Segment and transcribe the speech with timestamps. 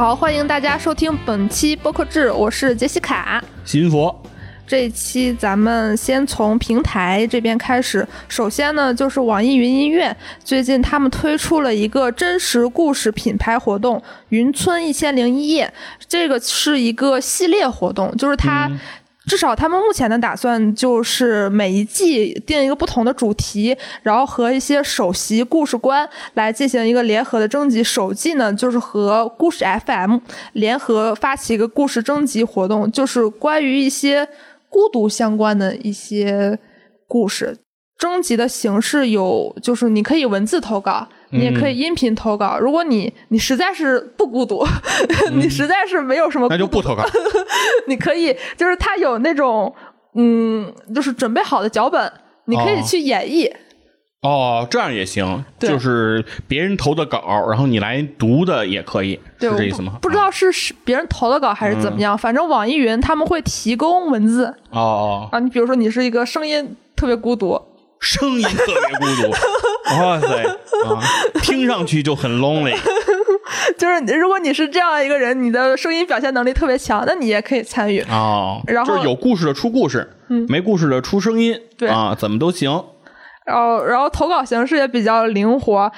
[0.00, 3.44] 好，欢迎大家收听本期播客志，我是杰西卡。
[3.66, 4.18] 新佛，
[4.66, 8.08] 这一期咱们先从平台这边开始。
[8.26, 15.70] 首先呢，就是网易云音乐最近他们推出了一个真实故事品牌活动——云村一千零一夜。
[16.08, 18.70] 这个是一个系列活动，就是它。
[19.30, 27.84] 至少他们目前的打算就是每一季定一个不同的主题，然后和一些首席故事官来进行一个联合的征集。
[27.84, 30.18] 首季呢，就是和故事 FM
[30.54, 34.26] 联合发起一个故事征集活动，就是关于一些
[34.68, 36.58] 孤独相关的一些
[37.06, 37.56] 故事。
[38.00, 42.58] 征集的形式有，就是你可以文字投稿，你也可以音频投稿。
[42.58, 44.66] 如果你你实在是不孤独，
[45.36, 47.04] 你实在是没有什么，那就不投稿。
[47.86, 49.72] 你可以，就是他有那种，
[50.14, 52.10] 嗯，就是准备好的脚本，
[52.46, 53.52] 你可以去演绎。
[54.22, 59.98] 哦，这样也行，就是别人投的稿，然后你来读的也可以，是这意思吗？
[60.00, 60.50] 不知道是
[60.84, 64.54] 别人投的稿还是怎么样，反正网易云他们会提供文字。
[64.70, 67.60] 哦啊，你比如说你是一个声音特别孤独。
[68.00, 69.30] 声音特别孤独，
[70.00, 71.00] 哇塞啊，
[71.42, 72.76] 听上去就很 lonely。
[73.76, 78.60] 就是如果你是这样一个人，你的声音表现能力特别强，那你也可以参与哦。
[78.66, 82.82] 然后就是有故事的出故事，嗯，没故事的出声音，对啊，怎么都行。
[83.50, 85.90] 然后，然后投稿形式也比较灵活，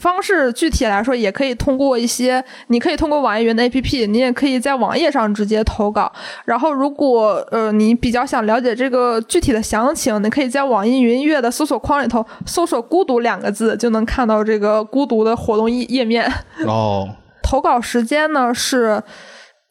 [0.00, 6.10] 方式具体来说，也可以通过一些，你可以通过网易云的 APP，你也可以在网页上直接投稿。
[6.46, 16.26] 然后，如果呃你比较想了解这个具体的详情，你可以在网易云音乐的搜索框里头搜索“孤独”两个字，就能看到这个孤独的活动页页面。
[16.66, 17.08] 哦，
[17.44, 19.02] 投稿时间呢是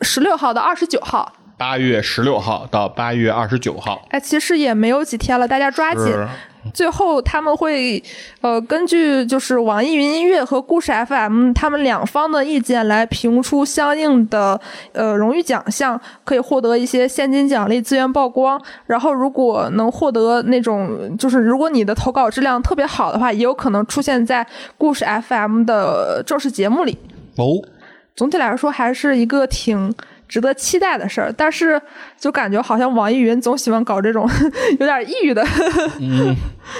[0.02, 4.06] 十六号到二十九号，八月十六号到八月二十九号。
[4.10, 6.14] 哎，其实也没有几天了，大家抓紧。
[6.74, 8.02] 最后他们会，
[8.42, 14.60] 呃，根据就是网易云音乐和故事 FM 他们两方的意见来评出相应的
[14.92, 18.62] 呃荣誉奖项，可以获得一些现金奖励、资源曝光。
[18.86, 24.46] 然后如果能获得那种，就是如果你的投稿质量特别好的话，也有可能出现在
[24.78, 26.98] 故事 FM 的正式节目里。
[27.38, 27.58] 哦，
[28.16, 29.94] 总体来说还是一个挺。
[30.26, 31.80] 值得期待的事儿，但是
[32.20, 34.28] 就感觉好像网易云总喜欢搞这种
[34.80, 35.46] 有点抑郁的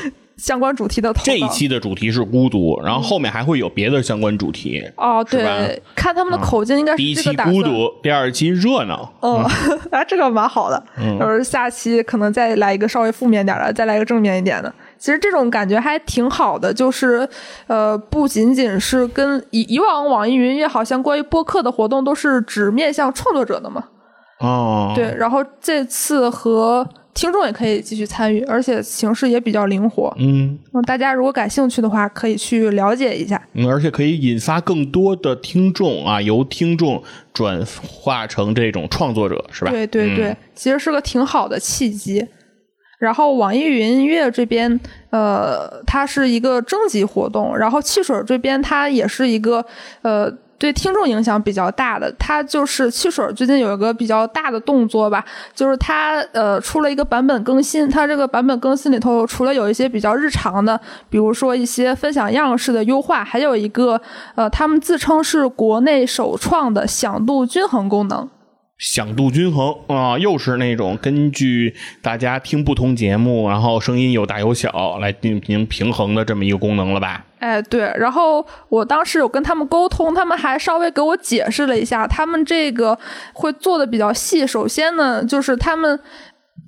[0.36, 1.14] 相关主题的。
[1.24, 4.84] 这一期的主题是孤独，然后后面还会有别的相关主题。
[4.98, 9.14] 哦，对，看他们的口径应该是第一期孤独，第二期热闹。
[9.22, 9.36] 嗯，
[9.92, 10.84] 啊，这个蛮好的。
[10.98, 14.74] 嗯，就是下期可能再来一个稍微负面点的，再来一个正面一点的。
[14.98, 17.28] 其实这种感觉还挺好的，就是，
[17.68, 23.84] 呃，不仅仅是跟以以往网易云音乐好像关于播客的活动都是只面向创作者的嘛。
[24.40, 24.94] 哦。
[24.96, 30.14] 对，然后这次和听众也可以继续参与，而且形式也比较灵活。
[30.20, 30.58] 嗯。
[30.86, 33.42] 大家如果感兴趣的话，可以去了解一下。
[33.54, 37.02] 嗯，而且可以引发更多的听众啊，由听众
[37.34, 39.72] 转化成这种创作者，是吧？
[39.72, 42.28] 对对对，其实是个挺好的契机。
[43.00, 47.56] 然后网易云音乐这边，呃，它是一个征集活动。
[47.58, 49.66] 然后汽水这边，它也是一个，
[50.04, 52.10] 呃，对听众影响比较大的。
[52.18, 55.22] 它就是汽水最近有一个比较大的动作吧，
[55.54, 57.90] 就是它呃出了一个版本更新。
[57.90, 60.80] 它这个版本更新里头，除了有一些比较日常的，
[61.10, 64.00] 比如说一些分享样式的优化，还有一个
[64.36, 68.30] 呃，他们自称是国内首创的响度均衡功能。
[68.84, 77.24] 响度均衡啊，又是那种根据大家听不同节目，然后声音有大有小来进行平衡的这么一个功能了吧？
[77.40, 77.90] 哎，对。
[77.98, 83.00] 然后我当时有跟他们沟通，他们还稍微给我解释了一下，他们这个
[83.32, 84.46] 会做的比较细。
[84.46, 85.98] 首先呢，就是他们。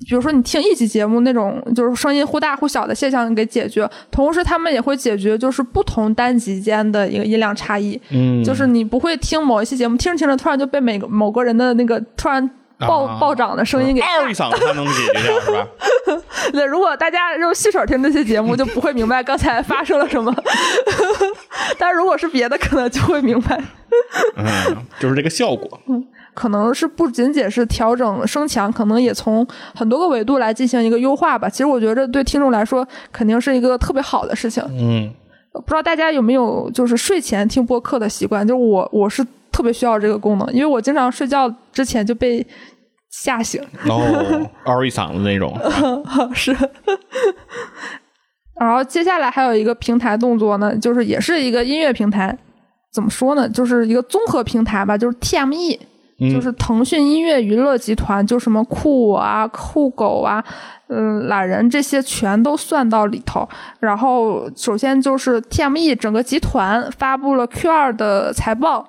[0.07, 7.99] 比如说，你听一期节目那种，就是声音忽大忽小的现象给解决，同时他们也会解决就是不同单集间的一个音量差异。
[8.09, 12.47] 嗯，就是你不会听某一期节目，听着听着突然就被每个某个人的那个突然
[12.77, 15.67] 暴暴涨的声音给嗷一嗓子，才能解决掉，是吧？
[16.51, 20.31] 对，如果大家用细水听这些节目，就不会明白刚才发生了什么。
[21.79, 23.57] 但如果是别的，可能就会明白。
[24.35, 24.45] 嗯，
[24.99, 25.79] 就是这个效果。
[25.87, 26.05] 嗯。
[26.35, 31.49] 可能是不仅仅是调整声强，可能也从很多个维度来进行一个优化吧。
[31.49, 34.63] 其实我觉得对听众来说肯定是一个特别好的事情。
[34.69, 35.11] 嗯，
[35.53, 38.47] 不知道大家有没有就是睡前听播客的习惯？
[38.47, 42.45] 就是我我是特别需要这个功能，因为我经常睡觉之前就被
[43.09, 45.57] 吓醒，哦，嗷一嗓子那种。
[46.35, 46.55] 是。
[48.59, 52.37] 然后接下来还有一个平台动作呢，就是也是一个音乐平台，
[52.93, 53.47] 怎么说呢？
[53.47, 55.79] 就是一个综合平台吧，就是 TME。
[56.19, 60.43] 就是腾讯音乐娱乐集团，就什么酷我啊、酷狗啊、
[60.87, 63.47] 嗯、懒人这些全都算到里头。
[63.79, 68.87] 然后，首先就是 TME 整个集团发布了 Q 二的财报。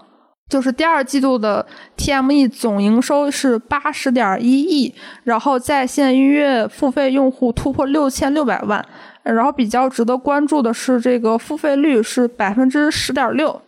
[0.48, 4.94] 就是第二季度的 TME 总营收是八十点一亿，
[5.24, 8.86] 然后在线音乐付费用户突破六千六百万，
[9.24, 13.60] 然后比较值得关注的是这个付费率是百分之十点六。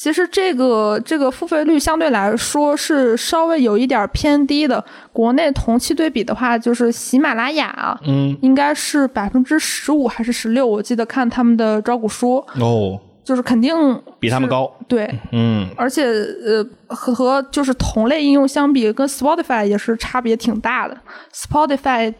[0.00, 4.84] 其实这个这个付费率相对来说是稍微有一点偏低的。
[5.12, 10.64] 国内同期对比的话，就是喜马拉雅，嗯，应该是百分之十五还是十六？
[10.64, 13.74] 我记得看他们的招股书，哦，就是肯定
[14.20, 20.96] 比他们高，对，嗯，而且呃和和就是同类应用相比，跟 Spotify 也是差别挺大的。
[21.34, 22.14] Spotify。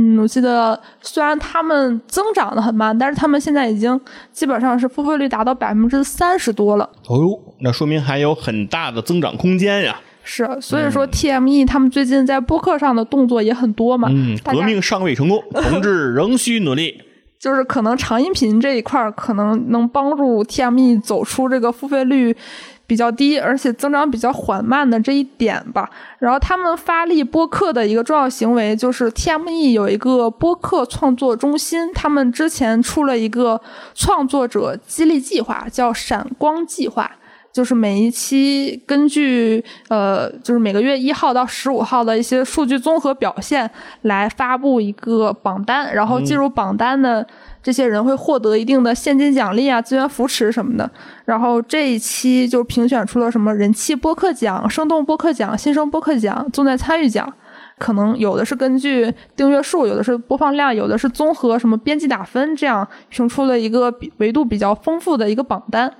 [0.00, 4.00] 嗯，我记得虽然他们增长的很慢，但是他们现在已经
[4.32, 6.88] 基本上是付费率达到百分之三十多了。
[7.06, 10.00] 哦呦，那说明还有很大的增长空间呀。
[10.24, 14.08] 是，所以说 TME 他们最近在播客上的动作也很多嘛。
[14.10, 17.02] 嗯，革命尚未成功，同志 仍需努力。
[17.38, 22.36] 就是可能长音频这一块儿可能能帮助 TME 走出这个付费率
[22.90, 25.88] 比较低，而且增长比较缓慢的这一点吧。
[26.18, 33.60] 然后他们发力播客的一个重要行为就是 TME 有一个播客创作中心，他们之前出了一个
[33.94, 37.08] 创作者激励计划，叫闪光计划。
[37.52, 43.68] 就是每一期根据呃，就是每个月一号到十五号的一些数据综合表现
[44.02, 47.26] 来发布一个榜单，然后进入榜单的
[47.62, 50.90] 这些人会获得一定的现金奖励啊、资源扶持什么的。
[51.24, 57.32] 然后这一期就评选出了什么人气播客奖、生动播客奖、新生播客奖、重在参与奖。
[57.78, 65.90] 可能有的是根据订阅数，有的是播放量，有的是综合什么编辑打分，这样评出了一个比维度比较丰富的一个榜单。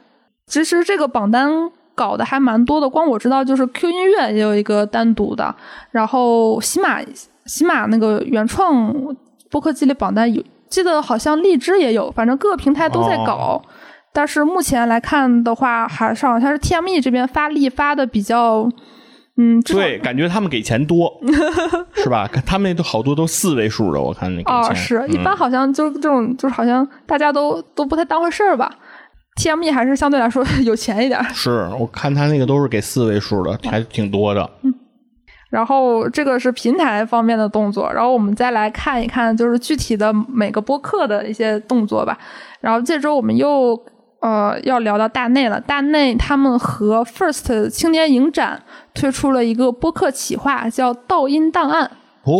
[0.50, 1.48] 其实这个榜单
[1.94, 5.54] 搞的还蛮多的，光我知道就是 Q 音乐也有一个单独的，
[5.92, 6.98] 然后喜马
[7.46, 8.92] 喜马那个原创
[9.50, 13.62] 播客激励榜单有，记得好像荔枝也有，反正各个平台都在搞。
[14.12, 18.68] 但是目前来看的话，还是好像是 TME 这边发力发的比较，
[19.36, 21.20] 嗯，对，感觉他们给钱多，
[21.94, 22.28] 是吧？
[22.44, 28.74] 他们那都好多都四位数的，我看那个哦，钱是一嗯般好像就是这种，就是好像大家都都不太当回事儿吧。
[29.40, 31.22] TME 还是相对来说 有钱一点。
[31.32, 34.48] 是我看他那个都是给四位数的，还挺多的。
[34.62, 34.74] 嗯
[35.50, 42.16] 然后这个是平台方面的动作，然后我们再来看一看，就是具体的每个播客的一些动作吧。
[42.60, 43.76] 然后这周我们又
[44.20, 48.62] 呃要聊到大内了，大内他们和 First 青年影展
[48.94, 51.90] 推出了一个播客企划，叫“倒音档案”。
[52.22, 52.30] 哦，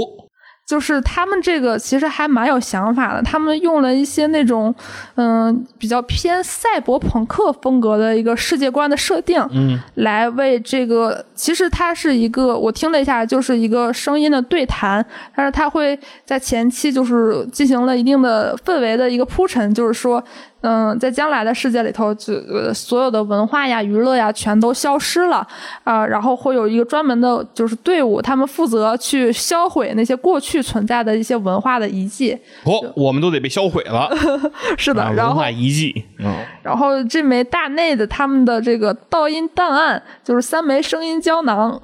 [0.70, 4.72] 就是他们这个其实还蛮有想法的，他们用了一些那种
[5.16, 20.22] 嗯、比较偏赛博朋克风格的一个世界观的设定，嗯，来为这个其实它是一个我听了一下，就是一个声音的对谈，但是它会在前期就是进行了一定的氛围的一个铺陈，就是说。
[20.62, 25.36] 嗯，在将来的世界里头，就呃所有的文化呀、娱乐呀，全都消失了
[25.84, 32.36] 啊、然后会有一个专门的，就是队伍，他们负责去销毁那些过去存在的一些文化的遗迹。
[32.64, 34.10] 哦，我们都得被销毁了。
[34.76, 41.80] 是的，啊然后文化遗迹，嗯，然后这枚大内的他们的这个倒音档案，就是三枚声音胶囊，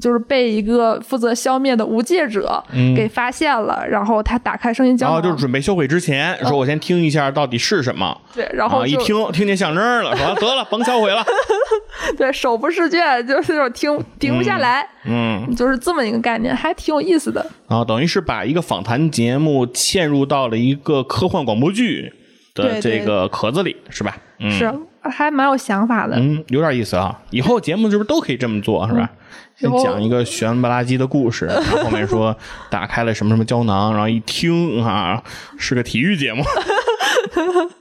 [0.00, 2.62] 就是被一个负责消灭的无界者
[2.96, 3.86] 给发现了。
[3.88, 8.16] 然后他打开声音胶囊，然后就是准备销毁之前，说我先听一下到底是什么。
[8.34, 11.24] 对，然后啊，一、听听见象征了，说得了，甭销毁了。
[12.16, 17.44] 对手不释卷，就是那种停停不下来，嗯，就是这么一个概念，还挺有意思的。
[17.66, 22.12] 啊等于是把一个访谈节目嵌入到了一个科幻广播剧
[22.54, 24.16] 的这个壳子里，是吧？
[24.38, 26.16] 嗯，是，还蛮有想法的。
[26.16, 27.20] 嗯，有点意思啊！
[27.30, 29.10] 以后节目是不是都可以这么做，是吧？
[29.56, 32.36] 先讲一个悬不拉几的故事，然后后面说
[32.70, 35.20] 打开了什么什么胶囊，然后一听啊，
[35.58, 36.44] 是个体育节目。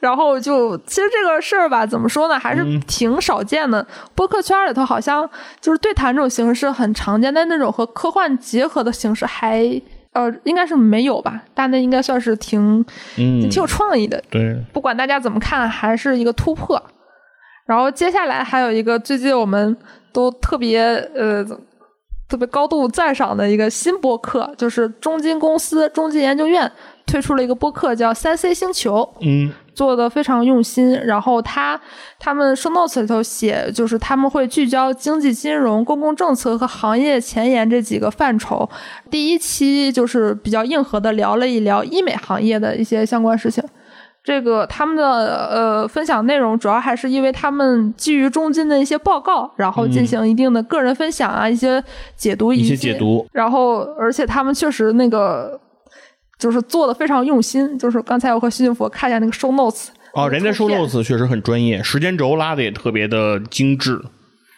[0.00, 3.86] 然后就其实这个事儿吧，怎么说呢，还是挺少见的。
[4.14, 5.28] 播客圈里头好像
[5.60, 9.80] 就是对谈这种形式很常见，但那种和科幻结合的形式还
[10.12, 11.40] 呃应该是没有吧。
[11.54, 12.84] 但那应该算是挺
[13.16, 16.82] 嗯，挺有创意的，对，不管大家怎么看，还是一个突破。
[17.66, 19.76] 然后接下来还有一个最近我们
[20.12, 20.82] 都特别
[21.14, 21.44] 呃
[22.28, 26.70] 特别高度赞赏的一个新播客，就是中金公司中金研究院
[27.06, 29.08] 推出了一个播客叫三 C 星球。
[29.20, 30.92] 嗯做的非常用心。
[31.04, 31.80] 然后他
[32.18, 38.68] 他们 show notes 里头写，就是他们会聚焦经济金融、公共政策和行业前沿这几个范畴。
[39.10, 43.62] 第一期就是比较硬核的聊了一聊医美行业的一些相关事情。
[44.22, 51.82] 这个他们的呃分享内容主要还是因为他们基于中金的一些报告，然后进行一定的个人分享啊，一些
[52.14, 55.58] 解读，一些解读，然后而且他们确实那个
[56.40, 64.00] 就是做的非常用心，就是刚才我和幸福看一下那个 show notes，哦，人家 show notes 确实很专业，时间轴拉的也特别的精致。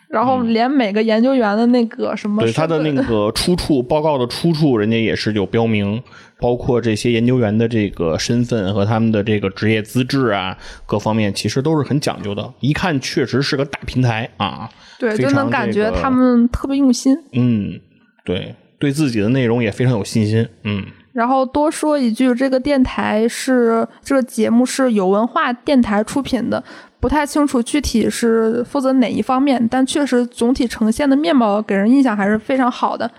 [0.08, 6.02] 然后连每个研究员的那个什么对他的那个 出处报告的出处，人家也是有标明，
[6.38, 12.52] 包括这些研究员的这个身份和他们的这个职业资质啊，各方面其实都是很讲究的。
[12.60, 17.16] 一看确实是个大平台啊，对，就能感觉他们特别用心。
[17.32, 17.80] 嗯，
[18.22, 20.46] 对，对自己的内容也非常有信心。
[20.64, 26.62] 嗯，然后多说一句，这个电台是这个节目是有文化电台出品的，
[26.98, 33.10] 不太清楚具体是负责哪一方面，但确实总体呈现的面貌给人印象还是非常好的。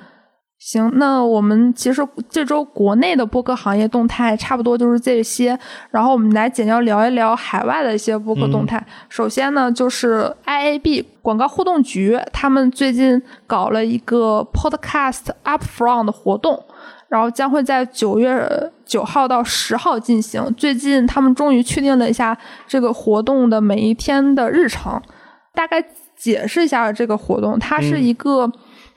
[0.57, 5.59] 行，那我们其实这周国内的播客行业动态差不多就是这些，
[5.91, 8.81] 然后我们来简要聊一聊海外的一些播客动态。
[9.09, 16.63] 首先呢，就是 IAB 广告互动局，他们最近搞了一个 Podcast Upfront 的活动，
[17.13, 20.43] 然后将会在九月九号到十号进行。
[20.55, 22.35] 最近他们终于确定了一下
[22.67, 24.99] 这个活动的每一天的日程，
[25.53, 25.79] 大概
[26.15, 28.51] 解释一下这个活动，它是一个。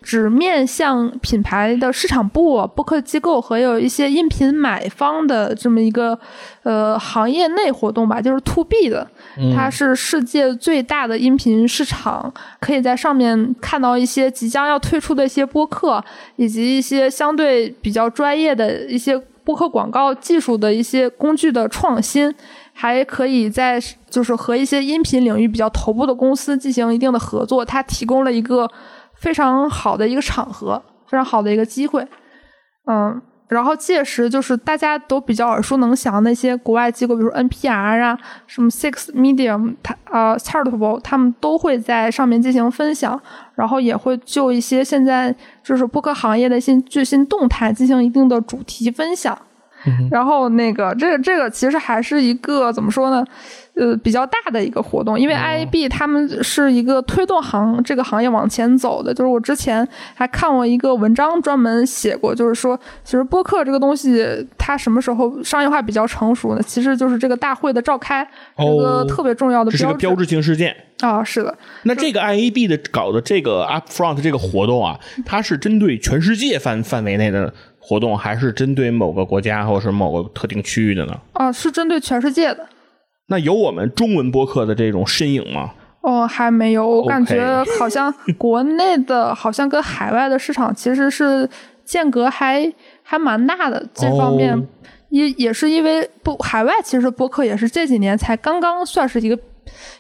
[0.07, 6.17] 只面向品牌的市场部、播客机构和有一些音频买方的这么一个
[6.63, 9.05] 呃行业内活动吧，就是 to B 的，
[9.53, 16.01] 它是世界最大的音频市场，可以在上面看到一些即将要推出的一些播客，
[16.37, 22.33] 以及一些相对比较专业的一些播客广告技术的一些工具的创新。
[22.79, 28.71] 还可以在就是和一些音频领域比较头部的公司进行一定的合作，它提供了一个
[29.27, 32.07] 非常好的一个场合，非常好的一个机会，
[32.87, 38.17] 嗯，然后届时就是大家都比较耳熟能详那些国外机构，比如 NPR 啊，
[38.47, 43.21] 什么 Six Medium，它呃 Chartable，他们都会在上面进行分享，
[43.57, 49.37] 然后也会就一些现在就是播客行业的一些最新动态进行一定的主题分享。
[50.09, 53.25] 然后那个，这个这个其实还是一个怎么说呢？
[53.77, 59.13] 呃，比较大的一个活动，因为 IAB 他们是一个推动行这个行业往前走的。
[59.13, 64.25] 就是我之前还看过一个文章，专门写过，就是说，其实播客这个东西，
[64.57, 66.63] 它什么时候商业化比较成熟呢？
[66.63, 70.75] 其实就是这个大会的召开，这个特别重要的这是个标志性事件。
[71.01, 71.55] 啊，是的。
[71.83, 81.15] 那这个 IAB 的搞的这个 Upfront 这个活动啊，它是针对全世界范范围内的活动，还是针对某个国家或者是某个特定区域的呢？
[81.35, 82.67] 啊，是针对全世界的。
[83.29, 85.73] 那有我们中文播客的这种身影吗？
[86.01, 86.87] 哦，还没有。
[86.87, 91.49] 我感觉 好像国内的，好像跟海外的市场其实是
[91.85, 93.85] 间隔还还蛮大的。
[93.93, 94.63] 这方面哦
[95.09, 99.39] 也也是因为不海外其实播客也是这几年才刚刚算是一个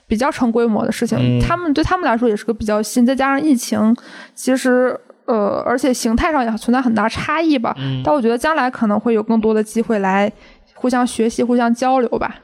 [0.07, 1.19] 比较成规模的事情。
[1.19, 3.97] 嗯他们对他们来说也是个比较新，再加上疫情，
[4.35, 4.99] 其实。
[5.27, 10.33] 呃，而且形态上也存在很大差异吧，嗯但我觉得将来可能会有更多的机会来
[10.75, 12.37] 互相学习、互相交流吧。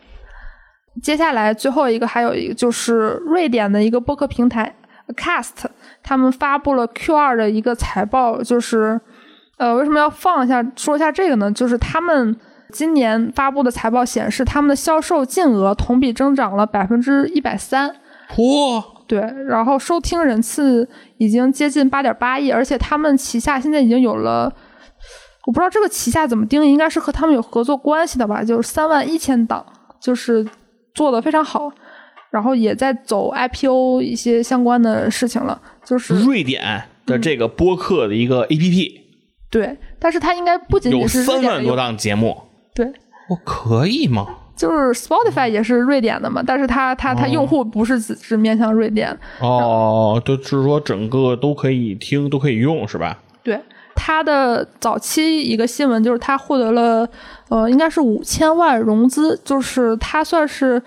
[1.00, 4.75] 接下来最后一个还有一个就是瑞典的一个播客平台
[5.16, 5.64] Cast，
[6.02, 9.00] 他们发布了 Q 二的一个财报，就是
[9.56, 11.50] 呃为什么要放一下说一下这个呢？
[11.50, 12.37] 就是他们
[12.70, 17.94] 今年发布的财报显示，他们的销售净额同比增长了百分之一百三。
[18.34, 24.50] 嚯，对，然后收听人次已经接近八点八亿，而且他们旗下现在已经有了，
[25.46, 29.62] 我不知道这个旗下怎么定义，应该是和他们有合作关系的吧，就是三万一千档，
[30.00, 30.46] 就是
[30.94, 31.70] 做的非常好，
[32.30, 39.00] 然后也在走 IPO 一些相关的事情了，就是瑞典的这个播客的一个 APP
[39.50, 42.37] 对，但是它应该不仅仅是瑞三万多档节目，
[42.75, 42.87] 对，
[43.28, 44.26] 我可以吗？
[44.54, 53.18] 就是 Spotify 也是瑞典的嘛，但是它它它用户不是只是面向瑞典，哦，就是说整个都可以听，都可以用，是吧？
[53.42, 53.58] 对，
[53.94, 57.06] 他的早期一个新闻就是他获得了
[57.49, 60.82] 呃，应该是五千万融资，就是他算是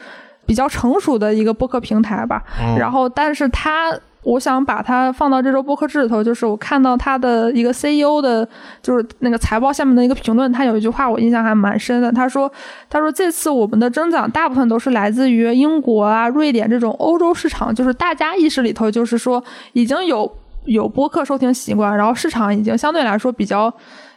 [0.46, 2.44] 比较成熟的一个播客平台吧。
[2.60, 3.98] 嗯然后，但是他。
[4.26, 8.44] 我想把它放到这周播客志里头，就是我看到他的一个 CEO 的，
[8.82, 12.12] 就是那个财报下面的一个评论，他有一句话我印象还蛮深的。
[12.12, 12.52] 他说
[12.90, 19.44] ：“他说这次我们的增长大部分都是来自于英国啊、瑞典这种欧洲市场，就是大家意识里头就是说
[19.74, 20.36] 已经有
[20.66, 23.74] 有播客收听习惯，然后市场已经相对来说比较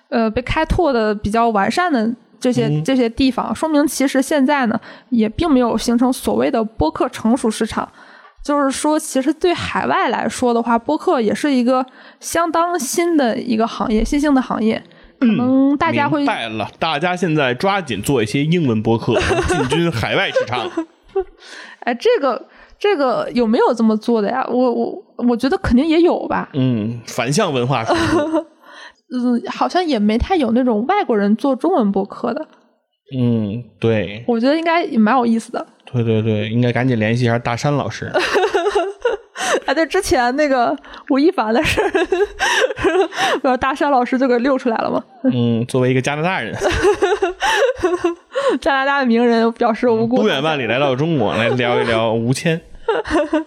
[0.08, 7.88] 呃被开拓的比较完善的这些、嗯这些地方，说明其实现在呢也并没有形成所谓的播客成熟市场。
[8.40, 11.84] 就是说，其实对海外来说的话，播客也是一个
[12.20, 14.82] 相当新的一个行业，新兴的行业。
[15.18, 20.70] 可能大家会明白了，大家现在抓紧做一些英文播客，进军海外市场。
[21.82, 22.46] 哎，这个
[22.78, 24.46] 这个有没有这么做的呀？
[24.48, 26.48] 我我我觉得肯定也有吧。
[26.54, 27.84] 嗯，反向文化。
[29.10, 32.46] 嗯，好像也没太有那种外国人做中文播客的。
[33.18, 35.66] 嗯，对，我觉得应该也蛮有意思的。
[35.86, 38.12] 对对对，应该赶紧联系一下大山老师。
[39.64, 40.76] 啊，对，之前那个
[41.08, 41.88] 吴亦凡的事儿，
[43.42, 45.02] 然后大山老师就给溜出来了嘛。
[45.24, 46.54] 嗯，作为一个加拿大人，
[48.60, 52.60] 加拿大的名人表示无辜，不远万里来到中国来聊一聊吴谦。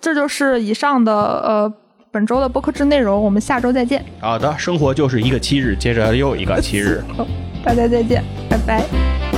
[0.00, 1.72] 这就是以上的呃
[2.10, 4.04] 本周的播客之内容，我们下周再见。
[4.20, 7.02] 好的，生活就是一个七日，接着又一个七日。
[7.16, 7.26] 好，
[7.64, 9.29] 大家再见，拜拜。